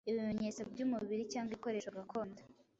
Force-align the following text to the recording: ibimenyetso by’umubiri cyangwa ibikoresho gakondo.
ibimenyetso 0.09 0.61
by’umubiri 0.71 1.23
cyangwa 1.31 1.49
ibikoresho 1.51 1.89
gakondo. 1.97 2.39